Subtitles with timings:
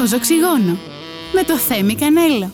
[0.00, 0.78] Ροζ οξυγόνο
[1.32, 2.52] με το Θέμη Κανέλο.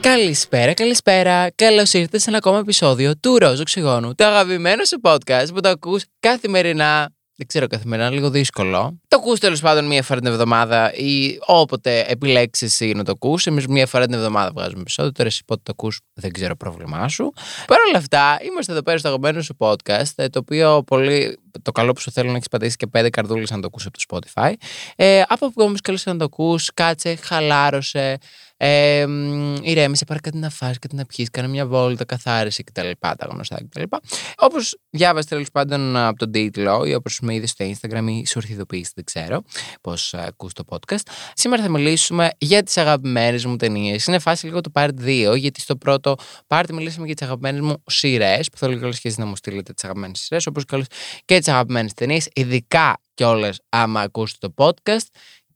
[0.00, 1.50] Καλησπέρα, καλησπέρα.
[1.54, 5.68] Καλώς ήρθατε σε ένα ακόμα επεισόδιο του Ροζ Οξυγόνου, το αγαπημένο σου podcast που το
[5.68, 9.00] ακούς καθημερινά δεν ξέρω καθημερινά, λίγο δύσκολο.
[9.14, 13.46] Το ακούς τέλος πάντων μία φορά την εβδομάδα ή όποτε επιλέξεις εσύ να το ακούς.
[13.46, 15.12] Εμείς μία φορά την εβδομάδα βγάζουμε επεισόδιο.
[15.12, 17.32] Τώρα εσύ πότε το ακούς, δεν ξέρω πρόβλημά σου.
[17.66, 20.12] Παρ' όλα αυτά, είμαστε εδώ πέρα στο αγαπημένο σου podcast.
[20.16, 21.38] Ε, το οποίο πολύ.
[21.62, 23.98] Το καλό που σου θέλω να έχεις πατήσει και πέντε καρδούλες να το ακούσεις από
[23.98, 24.52] το Spotify.
[24.96, 28.18] Ε, από που όμως καλώς να το ακούς, κάτσε, χαλάρωσε,
[28.56, 29.06] ε,
[29.62, 32.90] ηρέμησε, πάρε κάτι να φας, κάτι να πιείς, κάνε μια βόλτα, καθάρισε κτλ.
[33.00, 33.82] Τα γνωστά κτλ.
[34.36, 38.38] Όπως διάβασε τέλος πάντων από τον τίτλο ή όπως με είδες στο Instagram ή σου
[38.38, 39.42] ήρθε δεν ξέρω
[39.80, 41.06] πώς ακούς το podcast.
[41.34, 44.06] Σήμερα θα μιλήσουμε για τις αγαπημένες μου ταινίες.
[44.06, 46.14] Είναι φάση λίγο το part 2, γιατί στο πρώτο
[46.46, 49.84] part μιλήσαμε για τις αγαπημένες μου σειρές, που θέλω καλώ και να μου στείλετε τις
[49.84, 50.64] αγαπημένες σειρές, όπως
[51.24, 55.06] και τις αγαπημένες ταινίες, ειδικά κιόλα άμα ακούσετε το podcast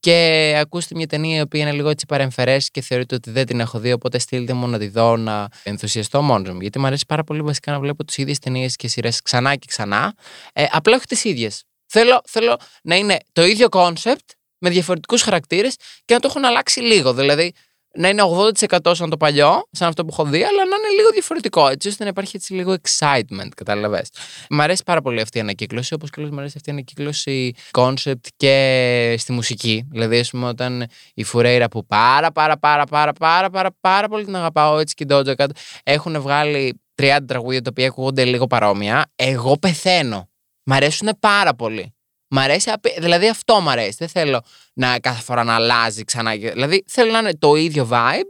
[0.01, 3.61] και ακούστε μια ταινία η οποία είναι λίγο έτσι παρεμφερές και θεωρείτε ότι δεν την
[3.61, 3.93] έχω δει.
[3.93, 6.61] Οπότε στείλτε μου να τη δω να ενθουσιαστώ μόνος μου.
[6.61, 9.67] Γιατί μου αρέσει πάρα πολύ βασικά να βλέπω τις ίδιες ταινίες και σειρές ξανά και
[9.69, 10.15] ξανά.
[10.53, 11.62] Ε, απλά όχι τις ίδιες.
[11.89, 16.81] Θέλω, θέλω να είναι το ίδιο κόνσεπτ με διαφορετικούς χαρακτήρες και να το έχουν αλλάξει
[16.81, 17.12] λίγο.
[17.12, 17.53] Δηλαδή,
[17.94, 21.11] να είναι 80% σαν το παλιό, σαν αυτό που έχω δει, αλλά να είναι λίγο
[21.11, 24.11] διαφορετικό, έτσι ώστε να υπάρχει έτσι λίγο excitement, κατάλαβες.
[24.50, 28.27] Μ' αρέσει πάρα πολύ αυτή η ανακύκλωση, όπως και μου αρέσει αυτή η ανακύκλωση concept
[28.36, 29.89] και στη μουσική.
[29.91, 34.25] Δηλαδή, ας πούμε, όταν η Φουρέιρα που πάρα, πάρα, πάρα, πάρα, πάρα, πάρα, πάρα πολύ
[34.25, 35.48] την αγαπάω, έτσι και η Doja Cat,
[35.83, 40.28] έχουν βγάλει 30 τραγούδια τα οποία ακούγονται λίγο παρόμοια, εγώ πεθαίνω.
[40.71, 41.95] Μ' αρέσουν πάρα πολύ.
[42.29, 43.97] Μ' αρέσει, δηλαδή αυτό μ' αρέσει.
[43.99, 46.37] Δεν θέλω να κάθε φορά να αλλάζει ξανά.
[46.37, 48.23] Δηλαδή θέλω να είναι το ίδιο vibe,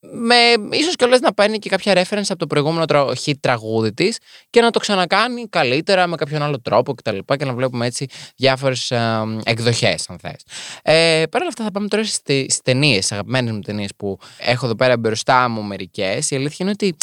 [0.00, 0.36] με
[0.70, 2.84] ίσως κιόλας να παίρνει και κάποια reference από το προηγούμενο
[3.24, 4.18] hit τραγούδι της
[4.50, 7.18] και να το ξανακάνει καλύτερα με κάποιον άλλο τρόπο κτλ.
[7.18, 10.42] Και, και να βλέπουμε έτσι διάφορες ε, εκδοχές αν θες.
[10.82, 14.74] Ε, Παρ' όλα αυτά θα πάμε τώρα στις ταινίες, αγαπημένες μου ταινίες που έχω εδώ
[14.74, 16.30] πέρα μπροστά μου μερικές.
[16.30, 16.96] Η αλήθεια είναι ότι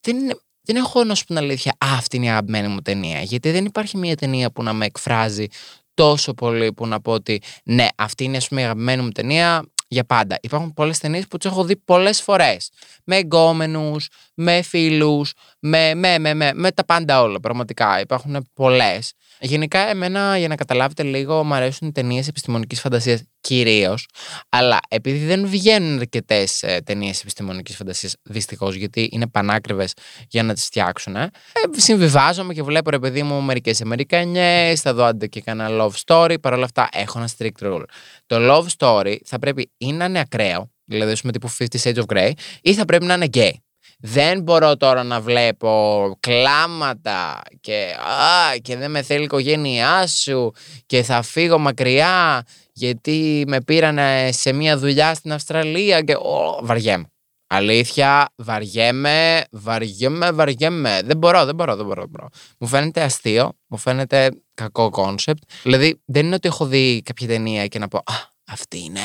[0.00, 3.20] δεν είναι δεν έχω να σου την αλήθεια, αυτή είναι η αγαπημένη μου ταινία.
[3.20, 5.46] Γιατί δεν υπάρχει μια ταινία που να με εκφράζει
[5.94, 10.04] τόσο πολύ που να πω ότι ναι, αυτή είναι πούμε, η αγαπημένη μου ταινία για
[10.04, 10.38] πάντα.
[10.40, 12.70] Υπάρχουν πολλές ταινίες που τις έχω δει πολλές φορές.
[13.04, 17.40] Με εγκόμενους, με φίλους, με, με, με, με, με τα πάντα όλα.
[17.40, 19.12] Πραγματικά υπάρχουν πολλές.
[19.40, 24.06] Γενικά, εμένα, για να καταλάβετε λίγο, μου αρέσουν οι ταινίες επιστημονικής φαντασίας κυρίως.
[24.48, 29.92] Αλλά επειδή δεν βγαίνουν αρκετές ε, ταινίες επιστημονικής φαντασίας, δυστυχώς, γιατί είναι πανάκριβες
[30.28, 31.30] για να τις φτιάξουν, ε,
[31.76, 36.40] συμβιβάζομαι και βλέπω, ρε παιδί μου, μερικές Αμερικανιές, θα δω άντε και κανένα love story.
[36.40, 37.84] Παρ' όλα αυτά, έχω ένα strict rule.
[38.26, 42.04] Το love story θα πρέπει ή να είναι ακραίο, δηλαδή, ας πούμε, τύπου 50 Shades
[42.04, 42.30] of Grey,
[42.62, 43.50] ή θα πρέπει να είναι gay.
[43.98, 50.52] Δεν μπορώ τώρα να βλέπω κλάματα και, α, και δεν με θέλει η οικογένειά σου
[50.86, 53.98] και θα φύγω μακριά γιατί με πήραν
[54.32, 57.08] σε μια δουλειά στην Αυστραλία και ο, βαριέμαι.
[57.46, 61.00] Αλήθεια, βαριέμαι, βαριέμαι, βαριέμαι.
[61.04, 62.00] Δεν μπορώ, δεν μπορώ, δεν μπορώ.
[62.00, 62.28] Δεν μπορώ.
[62.58, 65.42] Μου φαίνεται αστείο, μου φαίνεται κακό κόνσεπτ.
[65.62, 68.14] Δηλαδή, δεν είναι ότι έχω δει κάποια ταινία και να πω Α,
[68.46, 69.00] αυτή είναι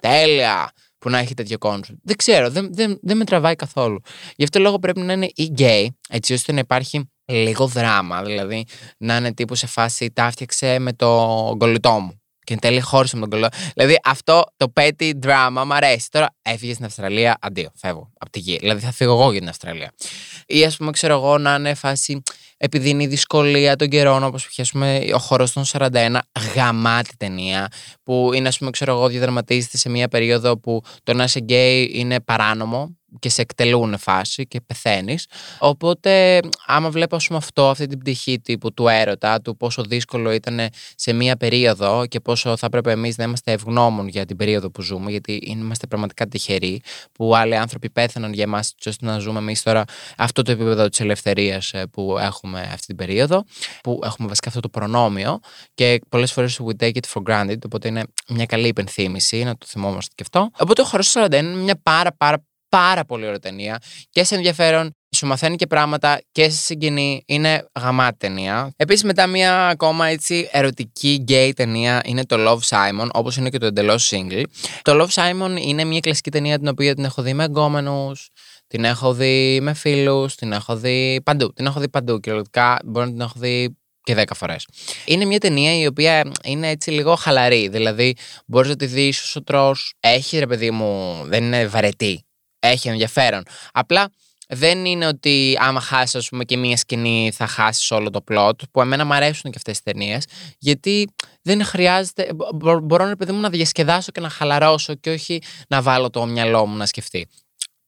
[0.00, 0.72] τέλεια
[1.04, 1.98] που να έχει τέτοιο κόνσεπτ.
[2.02, 4.00] Δεν ξέρω, δεν, δεν, δεν με τραβάει καθόλου.
[4.36, 8.22] Γι' αυτό λόγο πρέπει να είναι ή γκέι, έτσι ώστε να υπάρχει λίγο δράμα.
[8.22, 8.66] Δηλαδή
[8.98, 11.08] να είναι τύπου σε φάση τα έφτιαξε με το
[11.58, 12.22] κολλητό μου.
[12.44, 13.56] Και εν τέλει χώρισε με τον κολλητό.
[13.74, 16.10] Δηλαδή αυτό το petty drama μου αρέσει.
[16.10, 18.56] Τώρα έφυγες στην Αυστραλία, αντίο, φεύγω από τη γη.
[18.56, 19.92] Δηλαδή θα φύγω εγώ για την Αυστραλία.
[20.46, 22.22] Ή ας πούμε, ξέρω εγώ να είναι φάση
[22.56, 26.18] επειδή είναι η δυσκολία των καιρών, όπως πιάσουμε ο χώρος των 41,
[26.54, 27.68] γαμάτη ταινία,
[28.02, 31.90] που είναι, ας πούμε, ξέρω εγώ, διαδραματίζεται σε μια περίοδο που το να είσαι γκέι
[31.94, 35.26] είναι παράνομο και σε εκτελούν φάση και πεθαίνεις.
[35.58, 40.60] Οπότε, άμα βλέπω πούμε, αυτό, αυτή την πτυχή τύπου του έρωτα, του πόσο δύσκολο ήταν
[40.94, 44.82] σε μία περίοδο και πόσο θα έπρεπε εμείς να είμαστε ευγνώμων για την περίοδο που
[44.82, 46.80] ζούμε, γιατί είμαστε πραγματικά τυχεροί
[47.12, 49.84] που άλλοι άνθρωποι πέθαναν για εμάς, ώστε να ζούμε εμείς τώρα
[50.16, 53.44] αυτό το επίπεδο της ελευθερίας ε, που έχουμε αυτή την περίοδο,
[53.82, 55.40] που έχουμε βασικά αυτό το προνόμιο
[55.74, 59.66] και πολλές φορές we take it for granted, οπότε είναι μια καλή υπενθύμηση να το
[59.66, 60.50] θυμόμαστε και αυτό.
[60.58, 62.44] Οπότε ο χώρο 41 είναι μια πάρα πάρα
[62.74, 63.78] πάρα πολύ ωραία ταινία
[64.10, 67.22] και σε ενδιαφέρον, σου μαθαίνει και πράγματα και σε συγκινεί.
[67.26, 68.72] Είναι γαμάτη ταινία.
[68.76, 73.58] Επίσης, μετά μια ακόμα έτσι ερωτική γκέι ταινία είναι το Love Simon, όπως είναι και
[73.58, 74.42] το εντελώς single.
[74.82, 78.28] Το Love Simon είναι μια κλασική ταινία την οποία την έχω δει με εγκόμενους,
[78.66, 81.52] την έχω δει με φίλους, την έχω δει παντού.
[81.52, 82.20] Την έχω δει παντού.
[82.20, 84.66] Κυριολεκτικά μπορεί να την έχω δει και δέκα φορές.
[85.04, 87.68] Είναι μια ταινία η οποία είναι έτσι λίγο χαλαρή.
[87.68, 88.14] Δηλαδή,
[88.46, 89.74] μπορείς να τη δεις όσο τρώ.
[90.00, 92.24] Έχει ρε παιδί μου, δεν είναι βαρετή
[92.68, 93.42] έχει ενδιαφέρον.
[93.72, 94.10] Απλά
[94.48, 98.52] δεν είναι ότι άμα χάσεις, ας πούμε, και μία σκηνή θα χάσεις όλο το plot.
[98.70, 100.24] Που εμένα μου αρέσουν και αυτές τι ταινίες.
[100.58, 101.08] Γιατί
[101.42, 102.28] δεν χρειάζεται.
[102.82, 106.66] Μπορώ, ρε παιδί μου, να διασκεδάσω και να χαλαρώσω και όχι να βάλω το μυαλό
[106.66, 107.28] μου να σκεφτεί.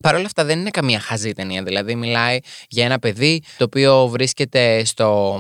[0.07, 1.63] Παρ' όλα αυτά δεν είναι καμία χαζή ταινία.
[1.63, 2.39] Δηλαδή μιλάει
[2.69, 5.39] για ένα παιδί το οποίο βρίσκεται στο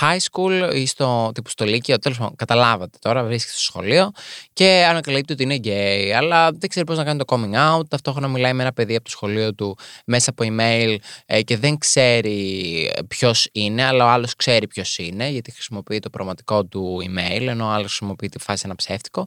[0.00, 1.98] high school ή στο, τύπου στο λύκειο.
[1.98, 4.10] Τέλος πάντων, καταλάβατε τώρα, βρίσκεται στο σχολείο
[4.52, 6.10] και ανακαλύπτει ότι είναι gay.
[6.16, 7.88] Αλλά δεν ξέρει πώς να κάνει το coming out.
[7.88, 10.96] Ταυτόχρονα μιλάει με ένα παιδί από το σχολείο του μέσα από email
[11.26, 16.10] ε, και δεν ξέρει ποιος είναι, αλλά ο άλλος ξέρει ποιος είναι, γιατί χρησιμοποιεί το
[16.10, 19.26] πραγματικό του email, ενώ ο άλλος χρησιμοποιεί τη φάση ένα ψεύτικο.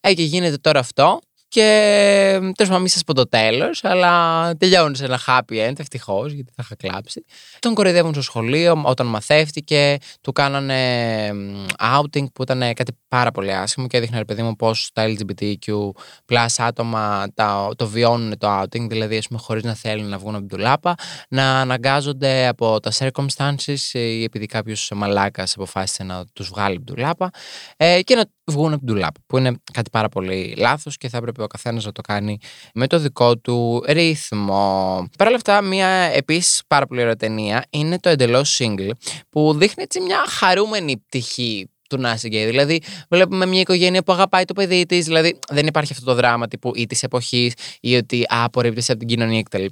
[0.00, 1.20] Ε, και γίνεται τώρα αυτό.
[1.54, 6.32] Και τέλος πάντων, μην σας πω το τέλος, αλλά τελειώνει σε ένα happy end, ευτυχώς,
[6.32, 7.24] γιατί θα είχα κλάψει.
[7.58, 11.30] Τον κοροϊδεύουν στο σχολείο όταν μαθεύτηκε, του κάνανε
[11.78, 15.90] outing που ήταν κάτι πάρα πολύ άσχημο και έδειχνε, ρε παιδί μου, πώς τα LGBTQ
[16.28, 20.34] plus άτομα τα, το βιώνουν το outing, δηλαδή, ας πούμε, χωρίς να θέλουν να βγουν
[20.34, 20.94] από την τουλάπα,
[21.28, 26.94] να αναγκάζονται από τα circumstances ή επειδή κάποιος μαλάκας αποφάσισε να τους βγάλει από την
[26.94, 27.30] τουλάπα
[27.76, 31.16] ε, και να βγουν από την ντουλάπα, που είναι κάτι πάρα πολύ λάθος και θα
[31.16, 32.38] έπρεπε ο καθένας να το κάνει
[32.74, 35.08] με το δικό του ρυθμό.
[35.18, 38.90] Παρ' όλα αυτά, μια επίσης πάρα πολύ ωραία ταινία είναι το εντελώς single,
[39.30, 42.44] που δείχνει έτσι μια χαρούμενη πτυχή του να είσαι γκέι.
[42.44, 45.04] Δηλαδή, βλέπουμε μια οικογένεια που αγαπάει το παιδί της.
[45.04, 49.08] Δηλαδή, δεν υπάρχει αυτό το δράμα τύπου ή της εποχής ή ότι απορρίπτεσαι από την
[49.08, 49.64] κοινωνία κτλ.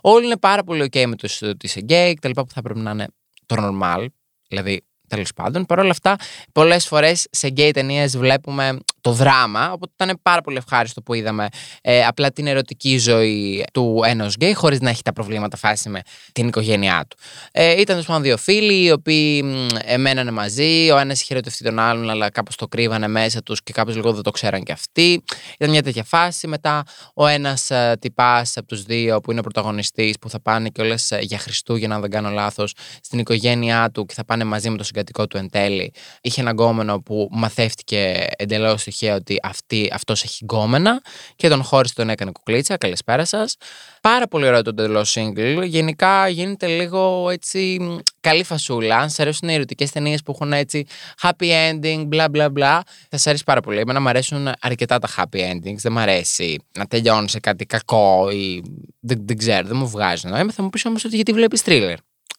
[0.00, 2.30] Όλοι είναι πάρα πολύ OK με το ότι είσαι γκέι κτλ.
[2.30, 3.06] που θα πρέπει να είναι
[3.46, 4.06] το normal.
[4.48, 5.66] Δηλαδή, Τέλος πάντων.
[5.66, 6.16] Παρ' όλα αυτά,
[6.52, 9.72] πολλές φορές σε γκέι ταινίες βλέπουμε το δράμα.
[9.72, 11.48] Οπότε ήταν πάρα πολύ ευχάριστο που είδαμε
[11.82, 16.00] ε, απλά την ερωτική ζωή του ενός γκέι, χωρίς να έχει τα προβλήματα φάση με
[16.32, 17.16] την οικογένειά του.
[17.52, 19.44] Ε, ήταν τόσο δύο φίλοι, οι οποίοι
[19.84, 20.90] ε, μένανε μαζί.
[20.90, 24.12] Ο ένας είχε ερωτευτεί τον άλλον, αλλά κάπως το κρύβανε μέσα τους και κάπως λίγο
[24.12, 25.22] δεν το ξέραν κι αυτοί.
[25.54, 26.46] Ήταν μια τέτοια φάση.
[26.46, 26.82] Μετά
[27.14, 31.10] ο ένας ε, τυπάς από τους δύο, που είναι ο πρωταγωνιστής, που θα πάνε κιόλας
[31.10, 34.76] ε, για Χριστούγεννα, αν δεν κάνω λάθος, στην οικογένειά του και θα πάνε μαζί με
[34.76, 35.92] το συγκατοικό του εν τέλει.
[36.20, 41.02] Είχε ένα γκόμενο που μαθεύτηκε εντελώς τυχαία ότι αυτή, αυτός έχει γκόμενα
[41.36, 42.76] και τον χώρισε τον έκανε κουκλίτσα.
[42.76, 43.56] Καλησπέρα σας.
[44.00, 45.62] Πάρα πολύ ωραίο το εντελώς single.
[45.64, 47.78] Γενικά γίνεται λίγο έτσι
[48.20, 48.96] καλή φασούλα.
[48.96, 50.86] Αν σας αρέσουν οι ερωτικές ταινίες που έχουν έτσι
[51.22, 53.78] happy ending, μπλα μπλα μπλα, θα σας αρέσει πάρα πολύ.
[53.78, 55.76] Εμένα μου αρέσουν αρκετά τα happy endings.
[55.76, 58.62] Δεν μου αρέσει να τελειώνει σε κάτι κακό ή
[59.00, 60.52] δεν, δεν ξέρω, δεν μου βγάζει νόημα.
[60.52, 61.96] Θα μου πεις όμως ότι γιατί βλέπεις thriller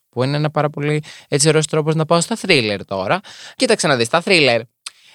[0.09, 3.19] που είναι ένα πάρα πολύ έτσι ωραίος τρόπος να πάω στα thriller τώρα.
[3.55, 4.61] Κοίταξε να δεις, τα thriller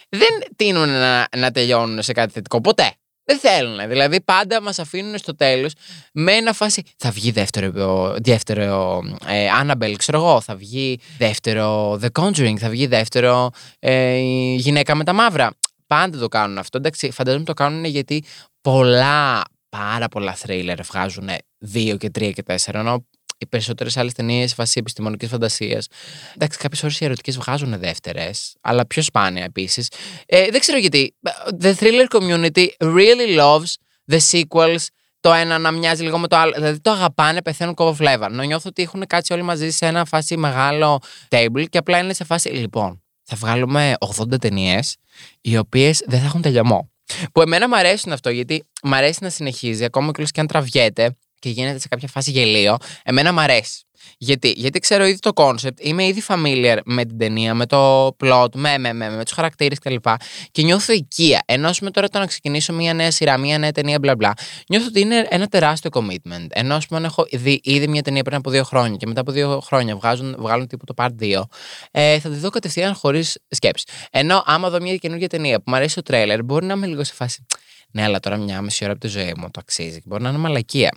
[0.09, 2.93] δεν τείνουν να, να τελειώνουν σε κάτι θετικό ποτέ.
[3.29, 3.89] Δεν θέλουν.
[3.89, 5.73] Δηλαδή, πάντα μας αφήνουν στο τέλος
[6.13, 6.83] με ένα φάση.
[6.97, 10.41] Θα βγει δεύτερο, δεύτερο ε, Annabelle, ξέρω εγώ.
[10.41, 12.57] Θα βγει δεύτερο The Conjuring.
[12.59, 14.19] Θα βγει δεύτερο ε,
[14.57, 15.51] Γυναίκα με τα μαύρα.
[15.87, 16.79] Πάντα το κάνουν αυτό.
[16.79, 18.25] Εντάξει, φαντάζομαι το κάνουν γιατί
[18.61, 22.79] πολλά, πάρα πολλά θρίλερ βγάζουν δύο και τρία και τέσσερα.
[22.79, 23.07] Ενώ
[23.39, 25.87] οι περισσότερες άλλες ταινίες βάσει επιστημονικής φαντασίας.
[26.35, 29.91] Εντάξει, κάποιες φορέ οι ερωτικές βγάζουν δεύτερες, αλλά πιο σπάνια επίσης.
[30.27, 31.17] Ε, δεν ξέρω γιατί.
[31.61, 33.75] The thriller community really loves
[34.11, 34.87] the sequels
[35.21, 36.53] το ένα να μοιάζει λίγο με το άλλο.
[36.53, 38.29] Δηλαδή το αγαπάνε, πεθαίνουν κόβο flavor.
[38.31, 42.13] Να νιώθω ότι έχουν κάτσει όλοι μαζί σε ένα φάση μεγάλο table και απλά είναι
[42.13, 42.49] σε φάση.
[42.49, 44.97] Λοιπόν, θα βγάλουμε 80 ταινίες
[45.41, 46.91] οι οποίες δεν θα έχουν τελειωμό.
[47.33, 51.49] Που εμένα μου αρέσουν αυτό γιατί μου αρέσει να συνεχίζει, ακόμα και αν τραβιέται και
[51.49, 53.87] γίνεται σε κάποια φάση γελίο, εμένα μου αρέσει.
[54.19, 58.49] Γιατί, γιατί ξέρω ήδη το κόνσεπτ, είμαι ήδη familiar με την ταινία, με το plot,
[58.55, 60.07] με, με, με, με τους χαρακτήρες κλπ.
[60.51, 61.43] Και νιώθω οικεία.
[61.47, 64.33] Ενώ με τώρα το να ξεκινήσω μια νέα σειρά, μια νέα ταινία, μπλα μπλα,
[64.69, 66.47] νιώθω ότι είναι ένα τεράστιο commitment.
[66.49, 69.61] Ενώ πούμε, έχω δει ήδη μια ταινία πριν από δύο χρόνια και μετά από δύο
[69.61, 71.43] χρόνια βγάζουν, βγάλουν τύπου το part 2,
[71.91, 73.85] ε, θα τη δω κατευθείαν χωρίς σκέψη.
[74.11, 77.05] Ενώ άμα δω μια καινούργια ταινία που μου αρέσει το τρέλερ, μπορεί να είμαι λίγο
[77.05, 77.47] σε φάση.
[77.91, 80.01] Ναι, αλλά τώρα μια μισή ώρα από τη ζωή μου το αξίζει.
[80.05, 80.91] Μπορεί να είναι μαλακία.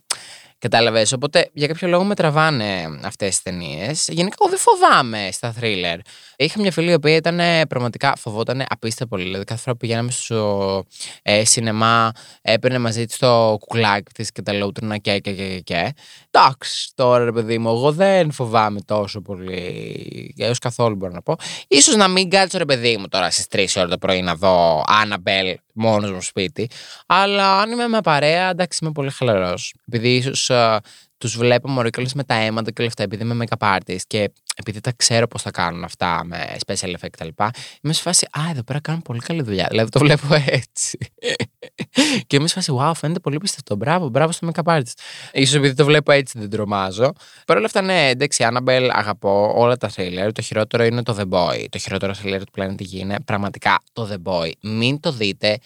[0.60, 1.12] Κατάλαβες.
[1.12, 4.08] Οπότε για κάποιο λόγο με τραβάνε αυτές τις ταινίες.
[4.12, 5.98] Γενικά, εγώ δεν φοβάμαι στα θρίλερ.
[6.36, 9.24] Είχα μια φίλη η οποία ήταν πραγματικά φοβόταν απίστευτα πολύ.
[9.24, 10.84] Δηλαδή, κάθε φορά που πηγαίναμε στο
[11.22, 12.12] ε, σινεμά,
[12.42, 15.94] έπαιρνε μαζί της το κουκλάκι της και τα λούτρινα και και και και.
[16.32, 20.36] Εντάξει, τώρα ρε παιδί μου, εγώ δεν φοβάμαι τόσο πολύ.
[20.38, 21.36] Έως καθόλου μπορώ να πω.
[21.82, 24.84] σω να μην κάτσω ρε παιδί μου τώρα στις 3 ώρε το πρωί να δω
[25.04, 26.70] Annabelle μόνος μου σπίτι.
[27.06, 29.74] Αλλά αν είμαι με παρέα, εντάξει, είμαι πολύ χαλαρός.
[29.88, 30.78] Επειδή ίσως uh,
[31.20, 34.80] τους βλέπω μωρίκολε με τα αίματα και όλα αυτά, επειδή είμαι make-up artist και επειδή
[34.80, 37.28] τα ξέρω πώς θα κάνουν αυτά με special effect κτλ.
[37.82, 39.68] Είμαι σε φάση, Α, εδώ πέρα κάνουν πολύ καλή δουλειά.
[39.70, 40.98] Δηλαδή το βλέπω έτσι.
[42.28, 43.76] και είμαι σε φάση, Wow, φαίνεται πολύ πιστευτό.
[43.76, 44.94] Μπράβο, μπράβο στο make-up artist.
[45.48, 47.12] σω επειδή το βλέπω έτσι δεν τρομάζω.
[47.46, 50.30] Παρ' όλα αυτά, ναι, εντάξει, Annabelle αγαπώ όλα τα thriller.
[50.34, 51.66] Το χειρότερο είναι το The Boy.
[51.70, 54.52] Το χειρότερο thriller του Planet Gee είναι πραγματικά το The Boy.
[54.62, 55.58] Μην το δείτε.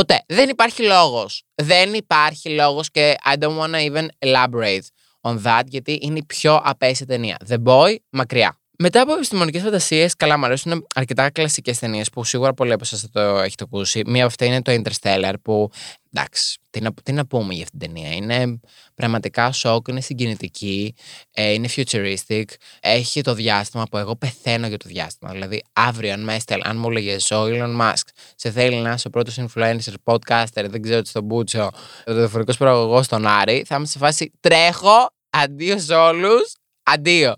[0.00, 0.24] Ποτέ.
[0.26, 1.44] Δεν υπάρχει λόγος.
[1.54, 4.86] Δεν υπάρχει λόγος και I don't wanna even elaborate
[5.20, 7.36] on that, γιατί είναι η πιο απέσια ταινία.
[7.48, 8.58] The Boy, μακριά.
[8.78, 13.00] Μετά από επιστημονικές φαντασίες, καλά, μου αρέσουν αρκετά κλασικές ταινίες που σίγουρα πολλοί από εσάς
[13.00, 14.02] θα το έχετε ακούσει.
[14.06, 15.70] Μία από αυτά είναι το Interstellar, που
[16.12, 18.14] εντάξει, τι να, τι να πούμε για αυτήν την ταινία.
[18.14, 18.60] Είναι
[18.94, 20.94] πραγματικά σοκ, είναι συγκινητική,
[21.30, 22.44] ε, είναι futuristic.
[22.80, 25.32] Έχει το διάστημα που εγώ πεθαίνω για το διάστημα.
[25.32, 29.06] Δηλαδή, αύριο, αν με έστελ, αν μου έλεγες ο Elon Musk, σε θέλει να είσαι
[29.06, 31.70] ο πρώτος influencer, podcaster, δεν ξέρω τι στον Μπούτσο,
[32.06, 36.52] ο διαφορετικός παραγωγό στον Άρη, θα είμαι σε φάση τρέχω, αντίο σε όλους,
[36.82, 37.34] αντίο.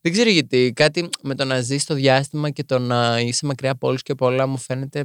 [0.00, 0.72] Δεν ξέρω γιατί.
[0.74, 4.12] Κάτι με το να ζεις στο διάστημα και το να είσαι μακριά από όλους και
[4.12, 5.04] από όλα μου φαίνεται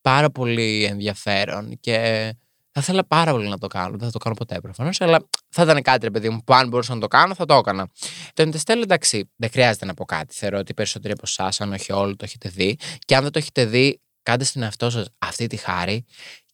[0.00, 2.30] πάρα πολύ ενδιαφέρον και
[2.76, 3.90] θα ήθελα πάρα πολύ να το κάνω.
[3.90, 6.68] Δεν θα το κάνω ποτέ προφανώς, αλλά θα ήταν κάτι, ρε παιδί μου, που αν
[6.68, 7.88] μπορούσα να το κάνω, θα το έκανα.
[8.34, 10.34] Το Interstellar, εντάξει, δεν χρειάζεται να πω κάτι.
[10.34, 12.78] Θεωρώ ότι περισσότεροι από εσάς, αν όχι όλοι, το έχετε δει.
[13.04, 16.04] Και αν δεν το έχετε δει, κάντε στην εαυτό σας αυτή τη χάρη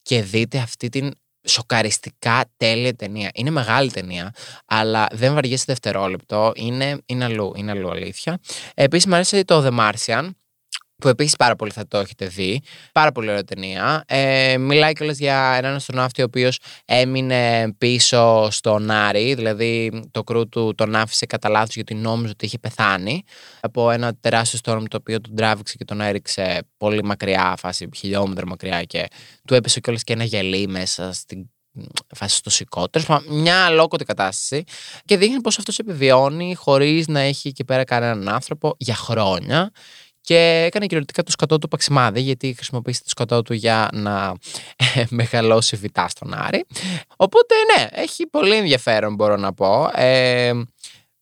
[0.03, 1.11] και δείτε αυτή την
[1.49, 3.31] σοκαριστικά τέλεια ταινία.
[3.35, 6.53] Είναι μεγάλη ταινία, αλλά δεν βαριέσαι δευτερόλεπτο.
[6.55, 8.39] Είναι, είναι αλλού, είναι αλλού αλήθεια.
[8.75, 10.31] Επίσης, μου αρέσει το The Martian,
[11.03, 12.63] που επίσης πάρα πολύ θα το έχετε δει.
[12.93, 14.05] Πάρα πολύ ωραία ταινία.
[14.07, 20.49] Ε, μιλάει κιόλας για έναν αστροναύτη ο οποίος έμεινε πίσω στον Άρη, δηλαδή το κρού
[20.49, 23.23] του τον άφησε κατά λάθος γιατί νόμιζε ότι είχε πεθάνει
[23.61, 28.47] από ένα τεράστιο στόρμ το οποίο τον τράβηξε και τον έριξε πολύ μακριά, φάση χιλιόμετρα
[28.47, 29.09] μακριά και
[29.47, 31.47] του έπεσε κιόλας και ένα γελί μέσα στην
[32.15, 33.23] φάση στο σηκώτερο.
[33.29, 34.65] Μια αλόκοτη κατάσταση.
[35.05, 39.71] Και δείχνει πώ αυτός επιβιώνει χωρίς να έχει εκεί πέρα κανέναν άνθρωπο για χρόνια
[40.23, 44.35] και έκανε κυριολεκτικά το σκατό του παξιμάδι, γιατί χρησιμοποίησε το σκατό του για να
[44.95, 46.65] ε, μεγαλώσει βιτά στον Άρη.
[47.17, 49.91] Οπότε, ναι, έχει πολύ ενδιαφέρον, μπορώ να πω.
[49.95, 50.53] Ε,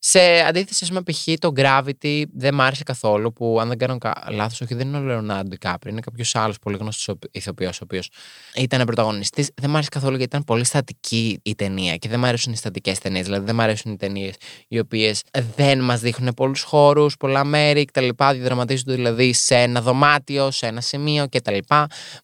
[0.02, 1.28] σε αντίθεση με π.χ.
[1.38, 3.98] το Gravity δεν μ' άρεσε καθόλου που αν δεν κάνω
[4.30, 8.10] λάθος, όχι δεν είναι ο Λεωνάρντο Κάπρι, είναι κάποιος άλλος πολύ γνωστός ηθοποιός ο οποίος
[8.54, 9.50] ήταν πρωταγωνιστής.
[9.54, 12.56] Δεν μ' άρεσε καθόλου γιατί ήταν πολύ στατική η ταινία και δεν μ' αρέσουν οι
[12.56, 13.24] στατικές ταινίες.
[13.24, 14.34] Δηλαδή δεν μ' αρέσουν οι ταινίες
[14.68, 15.22] οι οποίες
[15.56, 18.08] δεν μας δείχνουν πολλούς χώρους, πολλά μέρη κτλ.
[18.16, 21.58] Διαδραματίζονται δηλαδή σε ένα δωμάτιο, σε ένα σημείο κτλ.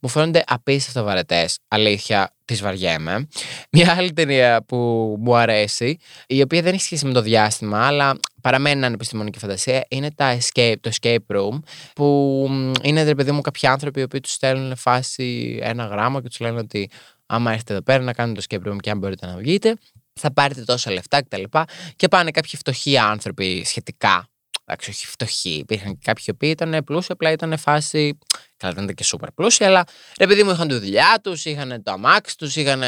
[0.01, 1.59] Μου φαίνονται απίστευτα βαρετές.
[1.69, 3.29] Αλήθεια, της βαριέμαι.
[3.71, 4.77] Μια άλλη ταινία που
[5.21, 9.39] μου αρέσει, η οποία δεν έχει σχέση με το διάστημα, αλλά παραμένει να είναι επιστημονική
[9.39, 11.61] φαντασία, είναι τα escape, το escape room,
[11.95, 12.49] που
[12.83, 16.41] είναι, ρε παιδί μου, κάποιοι άνθρωποι οι οποίοι τους στέλνουν φάση ένα γράμμα και τους
[16.41, 16.91] λένε ότι
[17.27, 19.77] άμα έρθετε εδώ πέρα να κάνετε το escape room και αν μπορείτε να βγείτε,
[20.13, 21.43] θα πάρετε τόσα λεφτά κτλ.
[21.43, 21.65] Και,
[21.97, 24.29] και πάνε κάποιοι φτωχοί άνθρωποι σχετικά
[24.67, 25.51] εντάξει, όχι φτωχοί.
[25.51, 28.19] Υπήρχαν και κάποιοι οποίοι ήταν πλούσιοι, απλά ήταν φάση.
[28.57, 29.85] Καλά, δεν ήταν και σούπερ πλούσιοι, αλλά
[30.19, 32.83] ρε παιδί μου είχαν τη δουλειά τους, είχαν το αμάξι τους, είχαν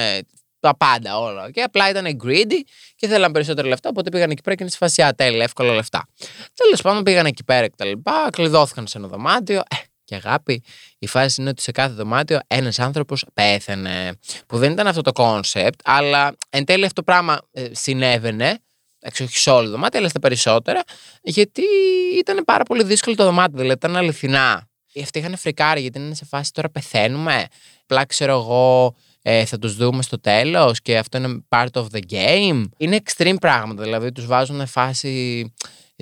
[0.61, 1.51] τα πάντα όλα.
[1.51, 2.61] Και απλά ήταν greedy
[2.97, 6.09] και θέλαν περισσότερα λεφτά, οπότε πήγαν εκεί πέρα και είναι στη φάση τέλεια, εύκολα λεφτά.
[6.55, 9.59] Τέλος πάντων πήγαν εκεί πέρα και τα λοιπά, κλειδώθηκαν σε ένα δωμάτιο.
[9.59, 10.63] Ε, και αγάπη,
[10.99, 14.19] η φάση είναι ότι σε κάθε δωμάτιο ένας άνθρωπος πέθανε.
[14.47, 18.59] Που δεν ήταν αυτό το κόνσεπτ, αλλά εν τέλει αυτό το πράγμα ε, συνέβαινε
[19.01, 20.83] Εντάξει, όχι σε όλο το δωμάτιο, αλλά στα περισσότερα,
[21.23, 21.63] γιατί
[22.19, 23.59] ήταν πάρα πολύ δύσκολο το δωμάτιο.
[23.59, 24.69] Δηλαδή ήταν αληθινά.
[25.03, 27.47] Αυτοί είχαν φρικάρει, γιατί είναι σε φάση τώρα πεθαίνουμε.
[27.83, 32.01] Απλά ξέρω εγώ, ε, θα τους δούμε στο τέλος και αυτό είναι part of the
[32.11, 32.65] game.
[32.77, 33.83] Είναι extreme πράγματα.
[33.83, 35.45] Δηλαδή τους βάζουν φάση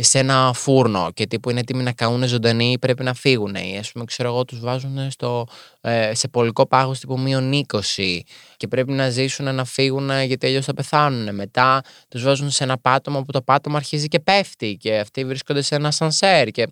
[0.03, 3.55] σε ένα φούρνο και τύπου είναι έτοιμοι να καούν ζωντανοί ή πρέπει να φύγουν.
[3.55, 5.47] Ή ας πούμε, ξέρω εγώ, τους βάζουν στο,
[5.81, 8.21] ε, σε πολικό πάγος τύπου μείον 20
[8.57, 11.35] και πρέπει να ζήσουν να φύγουν γιατί αλλιώς θα πεθάνουν.
[11.35, 15.63] Μετά τους βάζουν σε ένα πάτωμα που το πάτωμα αρχίζει και πέφτει και αυτοί βρίσκονται
[15.63, 16.49] σε ένα σανσέρ.
[16.49, 16.67] Και...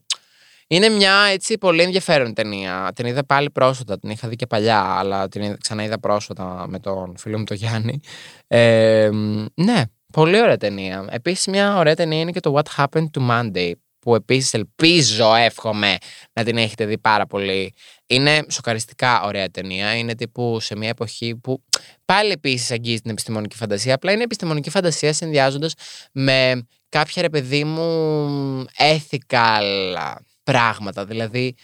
[0.66, 2.92] Είναι μια έτσι πολύ ενδιαφέρον ταινία.
[2.94, 6.64] Την είδα πάλι πρόσφατα, την είχα δει και παλιά, αλλά την είδα, ξανά είδα πρόσφατα
[6.68, 8.00] με τον φίλο μου τον Γιάννη.
[8.46, 9.10] Ε,
[9.54, 9.82] ναι,
[10.14, 11.06] Πολύ ωραία ταινία.
[11.10, 15.96] Επίσης, μια ωραία ταινία είναι και το What Happened to Monday, που επίσης ελπίζω, εύχομαι
[16.32, 17.74] να την έχετε δει πάρα πολύ.
[18.06, 19.96] Είναι σοκαριστικά ωραία ταινία.
[19.96, 21.62] Είναι τύπου σε μια εποχή που
[22.04, 23.94] πάλι επίσης αγγίζει την επιστημονική φαντασία.
[23.94, 25.74] Απλά είναι επιστημονική φαντασία συνδυάζοντας
[26.12, 29.94] με κάποια ρε παιδί μου ethical
[30.42, 31.04] πράγματα.
[31.04, 31.54] Δηλαδή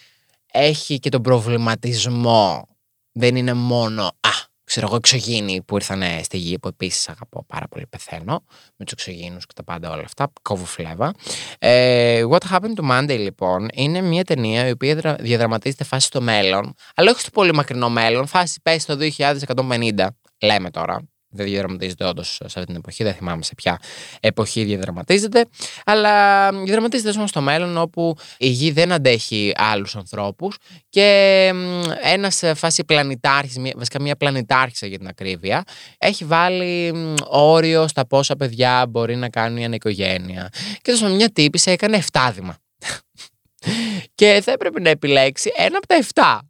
[0.53, 2.69] έχει και τον προβληματισμό.
[3.13, 7.69] Δεν είναι μόνο Α, ξέρω εγώ, εξωγήινοι που ήρθαν στη γη, που επίσης αγαπώ πάρα
[7.69, 8.45] πολύ, πεθαίνω
[8.77, 10.33] με τους εξωγήινους και τα πάντα όλα αυτά.
[10.43, 11.15] Κόβω φλέβα.
[11.59, 16.75] Ε, What Happened to Monday, λοιπόν, είναι μια ταινία η οποία διαδραματίζεται φάση στο μέλλον,
[16.95, 20.07] αλλά όχι στο πολύ μακρινό μέλλον, φάση πέσει το 2150,
[20.41, 23.79] λέμε τώρα δεν διαδραματίζεται όντως σε αυτή την εποχή, δεν θυμάμαι σε ποια
[24.21, 25.45] εποχή διαδραματίζεται.
[25.85, 30.57] Αλλά διαδραματίζεται όμω στο μέλλον όπου η γη δεν αντέχει άλλους ανθρώπους
[30.89, 31.51] και
[32.03, 35.65] ένας φάση πλανητάρχης, βασικά μια πλανητάρχησα για την ακρίβεια,
[35.99, 36.93] έχει βάλει
[37.27, 40.49] όριο στα πόσα παιδιά μπορεί να κάνουν μια οικογένεια.
[40.83, 42.31] Και τόσο μια τύπισσα έκανε 7
[44.15, 46.50] και θα έπρεπε να επιλέξει ένα από τα 7.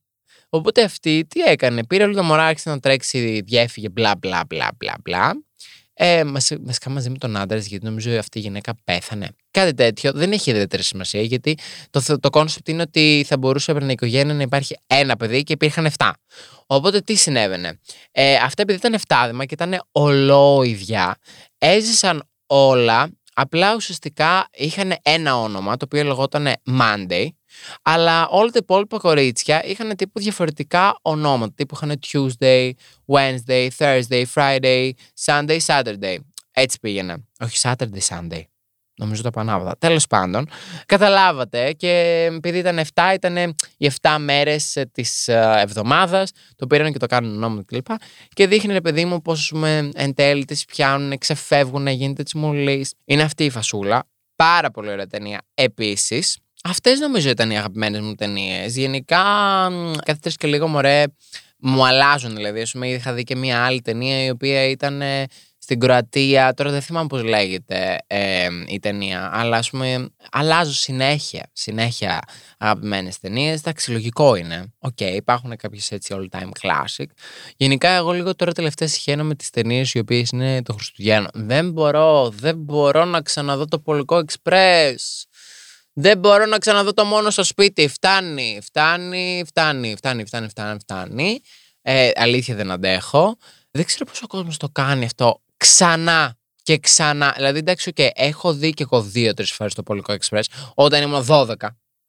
[0.51, 4.71] Οπότε αυτή τι έκανε, πήρε όλα τα μωρά, άρχισε να τρέξει, διέφυγε, μπλα μπλα μπλα
[4.77, 5.33] μπλα μπλα.
[6.03, 6.23] Ε,
[6.61, 9.29] βασικά μαζί με τον άντρα, γιατί νομίζω αυτή η γυναίκα πέθανε.
[9.51, 11.59] Κάτι τέτοιο δεν έχει ιδιαίτερη σημασία, γιατί
[11.91, 15.53] το, το κόνσεπτ είναι ότι θα μπορούσε από την οικογένεια να υπάρχει ένα παιδί και
[15.53, 16.11] υπήρχαν 7.
[16.67, 17.81] Οπότε τι συνέβαινε;
[18.11, 19.01] Ε, αυτά επειδή ήταν
[19.41, 21.17] 7 και ήταν ολόιδια,
[21.59, 26.49] έζησαν όλα, απλά ουσιαστικά είχαν ένα όνομα, το οποίο λεγόταν
[26.81, 27.29] Monday,
[27.83, 31.53] αλλά όλα τα υπόλοιπα κορίτσια είχαν τύπου διαφορετικά ονόματα.
[31.55, 32.71] Τύπου είχαν Tuesday,
[33.07, 34.91] Wednesday, Thursday, Friday,
[35.25, 36.17] Sunday, Saturday.
[36.53, 37.27] Έτσι πήγαινε.
[37.41, 38.43] Όχι Saturday, Sunday.
[39.01, 39.77] Νομίζω τα πανάβατα.
[39.79, 40.49] Τέλος πάντων,
[40.87, 43.37] καταλάβατε και επειδή ήταν 7, ήταν
[43.77, 46.31] οι 7 μέρες της ε, εβδομάδας.
[46.57, 47.87] Το πήραν και το κάνουν νόμο κλπ.
[48.29, 49.37] Και δείχνει ρε παιδί μου πώ
[49.95, 52.87] εν τέλει τις πιάνουν, ξεφεύγουν, γίνεται τσιμουλή.
[53.05, 54.05] Είναι αυτή η φασούλα.
[54.37, 55.41] Πάρα πολύ ωραία ταινία.
[55.55, 58.77] Επίσης, Αυτές νομίζω ήταν οι αγαπημένες μου ταινίες.
[58.77, 59.23] Γενικά,
[60.05, 61.05] κάθε τρει και λίγο μωρέ,
[61.59, 62.35] μου αλλάζουν.
[62.35, 65.25] Δηλαδή, ας πούμε, είχα δει και μία άλλη ταινία η οποία ήταν ε,
[65.59, 66.55] στην Κροατία.
[66.55, 71.51] Τώρα δεν θυμάμαι πώς λέγεται ε, η ταινία, αλλά ας πούμε, αλλάζω συνέχεια.
[71.53, 72.21] Συνέχεια
[72.59, 73.59] αγαπημένες ταινίες.
[73.59, 74.73] Εντάξει, λογικό είναι.
[74.79, 77.07] OK, okay, υπάρχουν κάποιες έτσι all time classic.
[77.57, 81.29] Γενικά, εγώ λίγο τώρα τελευταία σιχαίνομαι τις ταινίες οι οποίες είναι των Χριστουγέννων.
[81.35, 84.95] Δεν μπορώ, δεν μπορώ να ξαναδώ το Πολικό Εξπρές.
[86.01, 87.89] Δεν μπορώ να ξαναδώ το μόνο στο σπίτι.
[87.89, 91.41] Φτάνει, φτάνει, φτάνει, φτάνει, φτάνει, φτάνει, φτάνει.
[91.83, 93.37] Ε, αλήθεια δεν αντέχω.
[93.71, 97.33] Δεν ξέρω πόσος κόσμος το κάνει αυτό ξανά και ξανά.
[97.37, 100.43] Δηλαδή, εντάξει, okay, έχω δει και εγώ δύο-τρεις φορές το Πολικό Εξπρές
[100.75, 101.55] όταν ήμουν 12,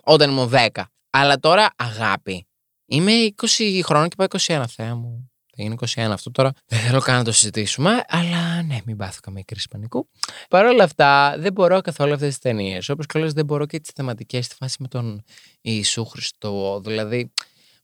[0.04, 0.68] όταν ήμουν 10.
[1.10, 2.48] Αλλά τώρα αγάπη.
[2.86, 3.12] Είμαι
[3.58, 5.31] 20 χρόνων και πάω 21, Θεέ μου
[5.62, 6.52] θα γίνει 21 αυτό τώρα.
[6.68, 10.10] Δεν θέλω καν να το συζητήσουμε, αλλά ναι, μην πάθω καμία κρίση πανικού.
[10.50, 12.90] Παρ' όλα αυτά, δεν μπορώ καθόλου αυτές τις ταινίες.
[12.90, 15.24] Όπως και δεν μπορώ και τις θεματικές στη φάση με τον
[15.62, 16.82] Ιησού Χριστό.
[16.84, 17.32] Δηλαδή,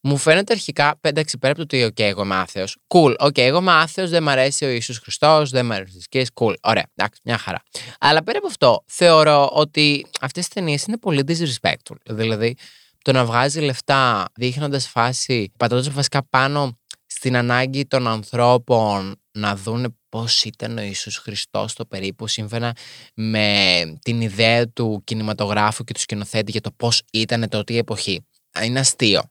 [0.01, 2.77] μου φαίνεται αρχικά, εντάξει, πέρα από το ότι, OK, εγώ είμαι άθεος.
[2.88, 6.25] Cool, OK, εγώ είμαι άθεος, δεν μ' αρέσει ο Ιησούς Χριστός, δεν μ' αρέσει οι
[6.34, 7.63] Cool, ωραία, εντάξει, μια χαρά.
[8.00, 11.96] Αλλά πέρα από αυτό, θεωρώ ότι αυτές τις ταινίες είναι πολύ disrespectful.
[12.10, 12.55] Δηλαδή,
[13.01, 16.77] το να βγάζει λεφτά δείχνοντας φάση, πατώντας βασικά πάνω
[17.18, 22.75] στην ανάγκη των ανθρώπων να δουν πώς ήταν ο Ιησούς Χριστός το περίπου σύμφωνα
[23.14, 28.25] με την ιδέα του κινηματογράφου και του σκηνοθέτη για το πώς ήταν τότε η εποχή.
[28.64, 29.22] Είναι αστείο.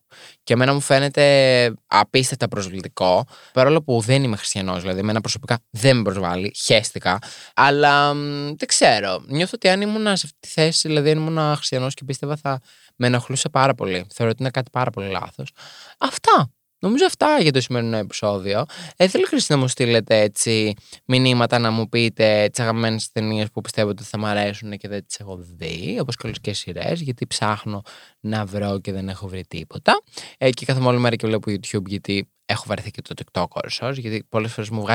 [0.42, 5.96] Και εμένα μου φαίνεται απίστευτα προσβλητικό, παρόλο που δεν είμαι χριστιανός, δηλαδή εμένα προσωπικά δεν
[5.96, 7.18] με προσβάλλει, χέστηκα.
[7.54, 8.14] Αλλά
[8.56, 9.24] δεν ξέρω.
[9.26, 12.60] Νιώθω ότι αν ήμουν σε αυτή τη θέση, δηλαδή αν ήμουν χριστιανός και πίστευα, θα
[12.96, 14.06] με ενοχλούσε πάρα πολύ.
[14.14, 15.50] Θεωρώ ότι είναι κάτι πάρα πολύ λάθος.
[15.98, 16.50] Αυτά.
[16.86, 18.64] Νομίζω αυτά για το σημερινό επεισόδιο.
[18.96, 23.60] Ε, θέλω Χρυσή να μου στείλετε έτσι μηνύματα να μου πείτε τις αγαπημένες ταινίες που
[23.60, 27.00] πιστεύω ότι θα μου αρέσουν και δεν τις έχω δει, όπως και όλες και σειρές,
[27.00, 27.82] γιατί ψάχνω
[28.20, 30.02] να βρω και δεν έχω βρει τίποτα.
[30.38, 33.96] Ε, και κάθομαι όλη μέρα και βλέπω YouTube γιατί έχω βαρεθεί και το TikTok όρσος,
[33.96, 34.94] γιατί πολλές φορές μου βγάζει